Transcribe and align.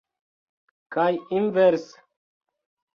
Kaj 0.97 1.07
inverse. 1.41 2.03